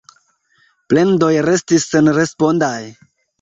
[0.93, 2.81] Plendoj restis senrespondaj.